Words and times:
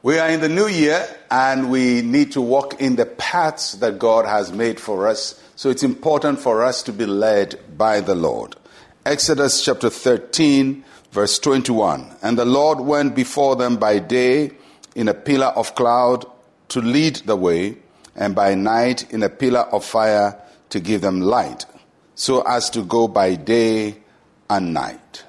We 0.00 0.20
are 0.20 0.28
in 0.28 0.40
the 0.40 0.48
new 0.48 0.68
year 0.68 1.04
and 1.28 1.72
we 1.72 2.02
need 2.02 2.30
to 2.32 2.40
walk 2.40 2.80
in 2.80 2.94
the 2.94 3.04
paths 3.04 3.72
that 3.72 3.98
God 3.98 4.26
has 4.26 4.52
made 4.52 4.78
for 4.78 5.08
us. 5.08 5.42
So 5.56 5.70
it's 5.70 5.82
important 5.82 6.38
for 6.38 6.62
us 6.62 6.84
to 6.84 6.92
be 6.92 7.04
led 7.04 7.58
by 7.76 8.00
the 8.00 8.14
Lord. 8.14 8.54
Exodus 9.04 9.64
chapter 9.64 9.90
13, 9.90 10.84
verse 11.10 11.40
21. 11.40 12.14
And 12.22 12.38
the 12.38 12.44
Lord 12.44 12.78
went 12.78 13.16
before 13.16 13.56
them 13.56 13.76
by 13.76 13.98
day 13.98 14.52
in 14.94 15.08
a 15.08 15.14
pillar 15.14 15.48
of 15.48 15.74
cloud 15.74 16.26
to 16.68 16.80
lead 16.80 17.16
the 17.16 17.36
way, 17.36 17.78
and 18.14 18.36
by 18.36 18.54
night 18.54 19.12
in 19.12 19.24
a 19.24 19.28
pillar 19.28 19.62
of 19.62 19.84
fire 19.84 20.40
to 20.68 20.78
give 20.78 21.00
them 21.00 21.20
light, 21.20 21.66
so 22.14 22.42
as 22.42 22.70
to 22.70 22.84
go 22.84 23.08
by 23.08 23.34
day 23.34 23.96
and 24.48 24.72
night. 24.74 25.24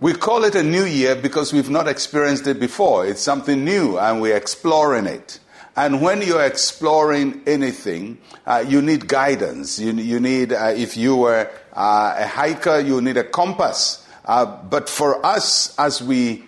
We 0.00 0.14
call 0.14 0.44
it 0.44 0.54
a 0.54 0.62
new 0.62 0.86
year 0.86 1.14
because 1.14 1.52
we've 1.52 1.68
not 1.68 1.86
experienced 1.86 2.46
it 2.46 2.58
before. 2.58 3.06
It's 3.06 3.20
something 3.20 3.66
new 3.66 3.98
and 3.98 4.22
we're 4.22 4.34
exploring 4.34 5.04
it. 5.04 5.40
And 5.76 6.00
when 6.00 6.22
you're 6.22 6.42
exploring 6.42 7.42
anything, 7.46 8.16
uh, 8.46 8.64
you 8.66 8.80
need 8.80 9.06
guidance. 9.06 9.78
You, 9.78 9.92
you 9.92 10.18
need, 10.18 10.54
uh, 10.54 10.72
if 10.74 10.96
you 10.96 11.16
were 11.16 11.50
uh, 11.74 12.14
a 12.18 12.26
hiker, 12.26 12.80
you 12.80 13.02
need 13.02 13.18
a 13.18 13.24
compass. 13.24 14.06
Uh, 14.24 14.46
but 14.46 14.88
for 14.88 15.24
us, 15.24 15.78
as 15.78 16.02
we 16.02 16.44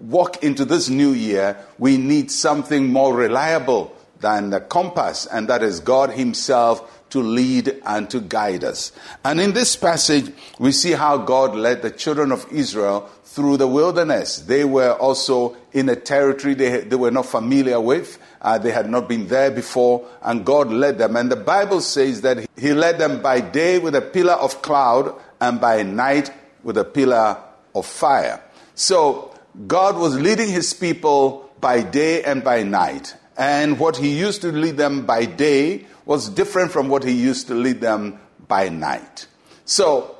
walk 0.00 0.44
into 0.44 0.66
this 0.66 0.90
new 0.90 1.12
year, 1.12 1.56
we 1.78 1.96
need 1.96 2.30
something 2.30 2.92
more 2.92 3.14
reliable 3.14 3.96
than 4.22 4.50
the 4.50 4.60
compass, 4.60 5.26
and 5.26 5.48
that 5.48 5.62
is 5.62 5.80
God 5.80 6.10
Himself 6.10 7.10
to 7.10 7.20
lead 7.20 7.82
and 7.84 8.08
to 8.08 8.20
guide 8.20 8.64
us. 8.64 8.90
And 9.22 9.38
in 9.38 9.52
this 9.52 9.76
passage, 9.76 10.32
we 10.58 10.72
see 10.72 10.92
how 10.92 11.18
God 11.18 11.54
led 11.54 11.82
the 11.82 11.90
children 11.90 12.32
of 12.32 12.46
Israel 12.50 13.10
through 13.24 13.58
the 13.58 13.66
wilderness. 13.66 14.38
They 14.38 14.64
were 14.64 14.92
also 14.92 15.56
in 15.72 15.90
a 15.90 15.96
territory 15.96 16.54
they, 16.54 16.80
they 16.80 16.96
were 16.96 17.10
not 17.10 17.26
familiar 17.26 17.80
with. 17.80 18.18
Uh, 18.40 18.56
they 18.56 18.70
had 18.70 18.88
not 18.88 19.08
been 19.08 19.28
there 19.28 19.50
before, 19.50 20.08
and 20.22 20.46
God 20.46 20.70
led 20.70 20.98
them. 20.98 21.16
And 21.16 21.30
the 21.30 21.36
Bible 21.36 21.82
says 21.82 22.22
that 22.22 22.48
He 22.56 22.72
led 22.72 22.98
them 22.98 23.20
by 23.20 23.40
day 23.40 23.78
with 23.78 23.94
a 23.94 24.00
pillar 24.00 24.34
of 24.34 24.62
cloud 24.62 25.14
and 25.40 25.60
by 25.60 25.82
night 25.82 26.30
with 26.62 26.78
a 26.78 26.84
pillar 26.84 27.36
of 27.74 27.86
fire. 27.86 28.42
So 28.74 29.34
God 29.66 29.96
was 29.96 30.18
leading 30.18 30.48
His 30.48 30.72
people 30.72 31.50
by 31.60 31.82
day 31.82 32.22
and 32.22 32.42
by 32.42 32.62
night. 32.62 33.14
And 33.36 33.78
what 33.78 33.96
He 33.96 34.18
used 34.18 34.42
to 34.42 34.52
lead 34.52 34.76
them 34.76 35.06
by 35.06 35.24
day 35.24 35.86
was 36.04 36.28
different 36.28 36.72
from 36.72 36.88
what 36.88 37.04
he 37.04 37.12
used 37.12 37.46
to 37.48 37.54
lead 37.54 37.80
them 37.80 38.18
by 38.48 38.68
night. 38.68 39.26
So, 39.64 40.16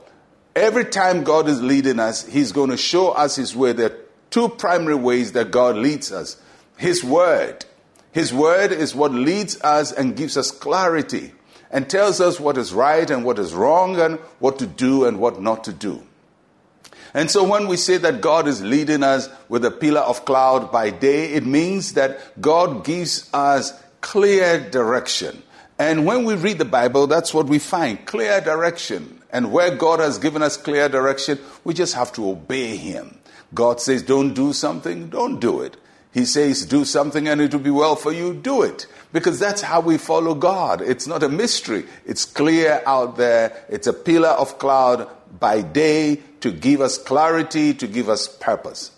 every 0.55 0.85
time 0.85 1.25
God 1.25 1.49
is 1.49 1.61
leading 1.61 1.99
us, 1.99 2.25
he's 2.27 2.53
going 2.53 2.71
to 2.71 2.77
show 2.77 3.11
us 3.11 3.37
his 3.37 3.57
way. 3.57 3.73
There 3.73 3.91
are 3.91 3.99
two 4.31 4.49
primary 4.49 4.95
ways 4.95 5.33
that 5.33 5.51
God 5.51 5.77
leads 5.77 6.13
us 6.13 6.41
His 6.77 7.05
Word. 7.05 7.65
His 8.13 8.33
Word 8.33 8.73
is 8.73 8.95
what 8.95 9.13
leads 9.13 9.61
us 9.63 9.93
and 9.93 10.17
gives 10.17 10.37
us 10.37 10.51
clarity 10.51 11.33
and 11.71 11.89
tells 11.89 12.21
us 12.21 12.39
what 12.39 12.59
is 12.59 12.73
right 12.73 13.11
and 13.11 13.25
what 13.25 13.39
is 13.39 13.55
wrong 13.55 13.99
and 13.99 14.19
what 14.39 14.59
to 14.59 14.67
do 14.67 15.07
and 15.07 15.19
what 15.19 15.41
not 15.41 15.65
to 15.65 15.73
do. 15.73 16.03
And 17.15 17.31
so 17.31 17.45
when 17.45 17.69
we 17.69 17.77
say 17.77 17.99
that 17.99 18.21
God 18.21 18.49
is 18.49 18.63
leading 18.63 19.03
us 19.03 19.29
with 19.49 19.65
a 19.65 19.71
pillar 19.71 20.01
of 20.01 20.25
cloud 20.25 20.73
by 20.73 20.91
day, 20.91 21.33
it 21.33 21.45
means 21.45 21.93
that 21.95 22.41
God 22.41 22.85
gives 22.85 23.29
us 23.35 23.73
clear 24.01 24.71
direction. 24.71 25.43
And 25.79 26.07
when 26.07 26.25
we 26.25 26.35
read 26.35 26.59
the 26.59 26.65
Bible, 26.65 27.07
that's 27.07 27.35
what 27.35 27.47
we 27.47 27.59
find 27.59 28.05
clear 28.07 28.41
direction. 28.41 29.21
And 29.31 29.53
where 29.53 29.75
God 29.75 30.01
has 30.01 30.19
given 30.19 30.43
us 30.43 30.57
clear 30.57 30.89
direction, 30.89 31.39
we 31.65 31.75
just 31.75 31.95
have 31.95 32.13
to 32.15 32.31
obey 32.31 32.77
Him. 32.77 33.19
God 33.55 33.81
says, 33.81 34.03
don't 34.03 34.33
do 34.33 34.53
something, 34.53 35.09
don't 35.09 35.41
do 35.41 35.61
it. 35.61 35.77
He 36.13 36.27
says, 36.27 36.67
do 36.67 36.85
something 36.85 37.27
and 37.27 37.41
it 37.41 37.53
will 37.53 37.61
be 37.61 37.71
well 37.71 37.97
for 37.97 38.13
you, 38.13 38.35
do 38.35 38.63
it. 38.63 38.87
Because 39.13 39.39
that's 39.39 39.63
how 39.63 39.81
we 39.81 39.97
follow 39.99 40.35
God. 40.35 40.83
It's 40.83 41.07
not 41.07 41.23
a 41.23 41.29
mystery. 41.29 41.85
It's 42.05 42.25
clear 42.25 42.83
out 42.87 43.17
there. 43.17 43.65
It's 43.69 43.87
a 43.87 43.93
pillar 43.93 44.29
of 44.29 44.59
cloud 44.59 45.09
by 45.41 45.63
day 45.63 46.21
to 46.41 46.53
give 46.53 46.81
us 46.81 46.99
clarity, 46.99 47.73
to 47.75 47.87
give 47.87 48.09
us 48.09 48.29
purpose. 48.29 48.91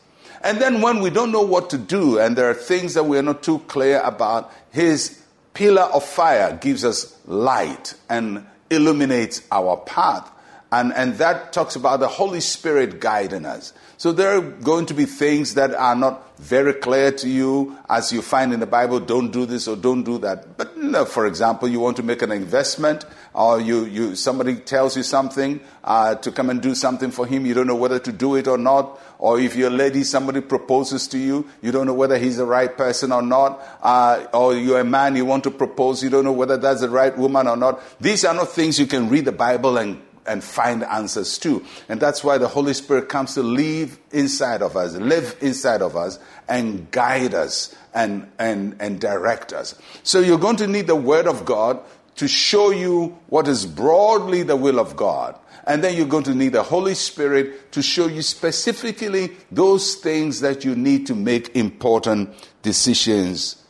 And 0.43 0.61
then 0.61 0.83
when 0.83 1.01
we 1.01 1.11
don't 1.11 1.33
know 1.33 1.43
what 1.43 1.71
to 1.71 1.79
do 1.79 2.19
and 2.19 2.37
there 2.37 2.51
are 2.51 2.55
things 2.55 2.95
that 2.95 3.05
we're 3.05 3.23
not 3.23 3.43
too 3.43 3.61
clear 3.61 4.01
about, 4.01 4.53
His 4.73 5.23
pillar 5.55 5.83
of 5.83 6.05
fire 6.05 6.59
gives 6.61 6.85
us 6.85 7.17
light 7.27 7.95
and 8.11 8.45
illuminates 8.71 9.43
our 9.53 9.77
path. 9.77 10.31
And, 10.75 10.93
and 10.93 11.15
that 11.19 11.53
talks 11.53 11.77
about 11.77 12.01
the 12.01 12.09
Holy 12.09 12.41
Spirit 12.41 12.99
guiding 12.99 13.47
us. 13.47 13.73
So 13.97 14.11
there 14.11 14.37
are 14.37 14.41
going 14.41 14.87
to 14.87 14.95
be 14.95 15.05
things 15.05 15.55
that 15.55 15.73
are 15.73 15.95
not 15.95 16.37
very 16.37 16.75
clear 16.75 17.13
to 17.13 17.29
you 17.29 17.79
as 17.89 18.13
you 18.13 18.23
find 18.23 18.53
in 18.53 18.59
the 18.59 18.67
Bible, 18.67 18.99
don't 18.99 19.31
do 19.31 19.47
this 19.47 19.69
or 19.69 19.77
don't 19.77 20.03
do 20.03 20.19
that. 20.19 20.57
But 20.57 20.77
you 20.77 20.83
know, 20.83 21.05
for 21.05 21.29
example, 21.29 21.69
you 21.69 21.79
want 21.79 21.97
to 21.99 22.03
make 22.03 22.23
an 22.23 22.33
investment 22.33 23.05
or 23.35 23.61
you, 23.61 23.85
you, 23.85 24.17
somebody 24.17 24.57
tells 24.57 24.97
you 24.97 25.05
something 25.05 25.61
uh, 25.85 26.17
to 26.17 26.33
come 26.33 26.51
and 26.51 26.61
do 26.61 26.75
something 26.75 27.13
for 27.13 27.25
him, 27.25 27.47
you 27.47 27.55
don't 27.55 27.69
know 27.69 27.77
whether 27.77 28.01
to 28.01 28.11
do 28.11 28.35
it 28.35 28.49
or 28.49 28.59
not. 28.59 29.01
Or 29.21 29.39
if 29.39 29.55
you're 29.55 29.69
a 29.69 29.71
lady, 29.71 30.03
somebody 30.03 30.41
proposes 30.41 31.07
to 31.09 31.19
you, 31.19 31.49
you 31.63 31.71
don't 31.71 31.87
know 31.87 31.95
whether 31.95 32.19
he's 32.19 32.39
the 32.39 32.47
right 32.47 32.77
person 32.77 33.13
or 33.13 33.23
not. 33.23 33.63
Uh, 33.81 34.27
or 34.35 34.57
you're 34.57 34.81
a 34.81 34.85
man, 34.85 35.15
you 35.15 35.25
want 35.25 35.45
to 35.45 35.53
propose, 35.53 36.03
you 36.03 36.11
don't 36.11 36.25
know 36.25 36.33
whether 36.33 36.57
that's 36.57 36.81
the 36.81 36.91
right 36.91 37.17
woman 37.17 37.47
or 37.47 37.57
not. 37.57 37.81
These 38.01 38.25
are 38.25 38.35
not 38.35 38.51
things 38.51 38.81
you 38.81 38.87
can 38.87 39.09
read 39.09 39.25
the 39.25 39.33
Bible 39.33 39.79
and 39.79 40.03
and 40.27 40.43
find 40.43 40.85
answers 40.85 41.39
to. 41.39 41.65
And 41.89 42.01
that's 42.01 42.25
why 42.25 42.39
the 42.39 42.49
Holy 42.49 42.75
Spirit 42.75 43.09
comes 43.09 43.35
to 43.35 43.43
live 43.43 43.99
inside 44.11 44.63
of 44.63 44.77
us, 44.77 44.95
live 44.95 45.37
inside 45.41 45.83
of 45.83 45.97
us, 45.97 46.19
and 46.49 46.91
guide 46.91 47.35
us 47.35 47.75
and, 47.95 48.31
and, 48.39 48.77
and 48.81 49.01
direct 49.01 49.53
us. 49.53 49.75
So 50.03 50.21
you're 50.21 50.39
going 50.39 50.57
to 50.57 50.67
need 50.67 50.87
the 50.87 50.97
Word 50.97 51.27
of 51.27 51.45
God 51.45 51.81
to 52.17 52.29
show 52.29 52.71
you 52.71 53.19
what 53.27 53.49
is 53.49 53.67
broadly 53.67 54.43
the 54.43 54.57
will 54.57 54.79
of 54.79 54.97
God. 54.97 55.39
And 55.67 55.83
then 55.83 55.97
you're 55.97 56.07
going 56.07 56.25
to 56.25 56.35
need 56.35 56.53
the 56.53 56.63
Holy 56.63 56.95
Spirit 56.95 57.73
to 57.73 57.83
show 57.83 58.07
you 58.07 58.23
specifically 58.23 59.33
those 59.51 59.95
things 59.97 60.41
that 60.41 60.65
you 60.65 60.75
need 60.75 61.07
to 61.07 61.15
make 61.15 61.57
important 61.57 62.31
decisions 62.63 63.63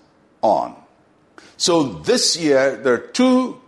on. 0.42 0.76
So 1.56 1.84
this 1.84 2.36
year, 2.36 2.76
there 2.76 2.94
are 2.94 2.98
two 2.98 3.60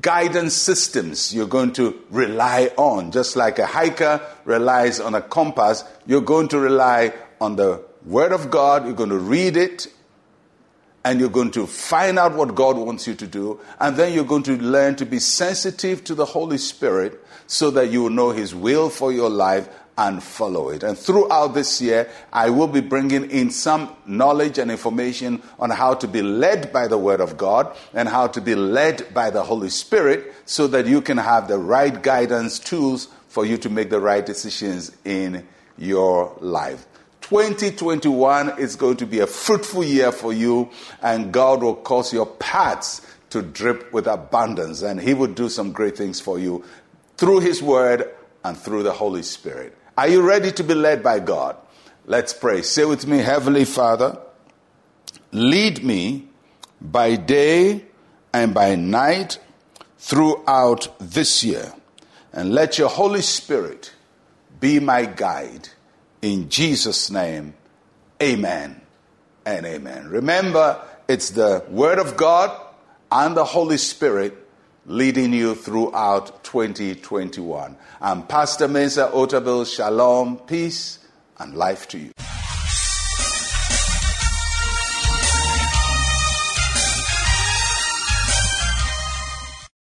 guidance 0.00 0.54
systems 0.54 1.34
you're 1.34 1.46
going 1.46 1.72
to 1.74 2.02
rely 2.10 2.70
on. 2.76 3.10
Just 3.10 3.36
like 3.36 3.58
a 3.58 3.66
hiker 3.66 4.20
relies 4.44 5.00
on 5.00 5.14
a 5.14 5.22
compass, 5.22 5.84
you're 6.06 6.20
going 6.20 6.48
to 6.48 6.58
rely 6.58 7.14
on 7.40 7.56
the 7.56 7.82
Word 8.04 8.32
of 8.32 8.50
God, 8.50 8.84
you're 8.84 8.94
going 8.94 9.10
to 9.10 9.18
read 9.18 9.56
it, 9.56 9.86
and 11.04 11.20
you're 11.20 11.28
going 11.28 11.50
to 11.52 11.66
find 11.66 12.18
out 12.18 12.34
what 12.34 12.54
God 12.54 12.76
wants 12.76 13.06
you 13.06 13.14
to 13.14 13.26
do, 13.26 13.60
and 13.80 13.96
then 13.96 14.12
you're 14.12 14.24
going 14.24 14.42
to 14.44 14.56
learn 14.56 14.96
to 14.96 15.06
be 15.06 15.18
sensitive 15.18 16.04
to 16.04 16.14
the 16.14 16.24
Holy 16.24 16.58
Spirit 16.58 17.24
so 17.46 17.70
that 17.70 17.90
you 17.90 18.02
will 18.02 18.10
know 18.10 18.30
His 18.30 18.54
will 18.54 18.90
for 18.90 19.12
your 19.12 19.30
life 19.30 19.68
and 19.98 20.22
follow 20.22 20.68
it. 20.68 20.84
And 20.84 20.96
throughout 20.96 21.54
this 21.54 21.82
year, 21.82 22.08
I 22.32 22.50
will 22.50 22.68
be 22.68 22.80
bringing 22.80 23.28
in 23.32 23.50
some 23.50 23.94
knowledge 24.06 24.56
and 24.56 24.70
information 24.70 25.42
on 25.58 25.70
how 25.70 25.94
to 25.94 26.06
be 26.06 26.22
led 26.22 26.72
by 26.72 26.86
the 26.86 26.96
Word 26.96 27.20
of 27.20 27.36
God 27.36 27.76
and 27.92 28.08
how 28.08 28.28
to 28.28 28.40
be 28.40 28.54
led 28.54 29.12
by 29.12 29.30
the 29.30 29.42
Holy 29.42 29.70
Spirit 29.70 30.32
so 30.46 30.68
that 30.68 30.86
you 30.86 31.02
can 31.02 31.18
have 31.18 31.48
the 31.48 31.58
right 31.58 32.00
guidance 32.00 32.60
tools 32.60 33.08
for 33.26 33.44
you 33.44 33.58
to 33.58 33.68
make 33.68 33.90
the 33.90 33.98
right 33.98 34.24
decisions 34.24 34.96
in 35.04 35.46
your 35.76 36.32
life. 36.40 36.86
2021 37.22 38.56
is 38.60 38.76
going 38.76 38.96
to 38.98 39.06
be 39.06 39.18
a 39.18 39.26
fruitful 39.26 39.82
year 39.82 40.12
for 40.12 40.32
you, 40.32 40.70
and 41.02 41.32
God 41.32 41.60
will 41.60 41.74
cause 41.74 42.12
your 42.12 42.24
paths 42.24 43.04
to 43.30 43.42
drip 43.42 43.92
with 43.92 44.06
abundance, 44.06 44.80
and 44.82 45.00
He 45.00 45.12
will 45.12 45.26
do 45.26 45.48
some 45.48 45.72
great 45.72 45.96
things 45.96 46.20
for 46.20 46.38
you 46.38 46.64
through 47.16 47.40
His 47.40 47.60
Word 47.60 48.08
and 48.44 48.56
through 48.56 48.84
the 48.84 48.92
Holy 48.92 49.22
Spirit. 49.22 49.74
Are 49.98 50.06
you 50.06 50.22
ready 50.22 50.52
to 50.52 50.62
be 50.62 50.74
led 50.74 51.02
by 51.02 51.18
God? 51.18 51.56
Let's 52.06 52.32
pray. 52.32 52.62
Say 52.62 52.84
with 52.84 53.04
me, 53.08 53.18
Heavenly 53.18 53.64
Father, 53.64 54.16
lead 55.32 55.82
me 55.82 56.28
by 56.80 57.16
day 57.16 57.84
and 58.32 58.54
by 58.54 58.76
night 58.76 59.40
throughout 59.98 60.96
this 61.00 61.42
year. 61.42 61.72
And 62.32 62.54
let 62.54 62.78
your 62.78 62.88
Holy 62.88 63.22
Spirit 63.22 63.92
be 64.60 64.78
my 64.78 65.04
guide. 65.04 65.70
In 66.22 66.48
Jesus' 66.48 67.10
name, 67.10 67.54
amen 68.22 68.80
and 69.44 69.66
amen. 69.66 70.10
Remember, 70.10 70.80
it's 71.08 71.30
the 71.30 71.64
Word 71.68 71.98
of 71.98 72.16
God 72.16 72.56
and 73.10 73.36
the 73.36 73.44
Holy 73.44 73.78
Spirit 73.78 74.47
leading 74.88 75.34
you 75.34 75.54
throughout 75.54 76.42
2021. 76.44 77.76
I'm 78.00 78.26
Pastor 78.26 78.66
Mensa 78.68 79.10
Otabil. 79.12 79.66
Shalom, 79.72 80.38
peace, 80.38 80.98
and 81.38 81.54
life 81.54 81.86
to 81.88 81.98
you. 81.98 82.12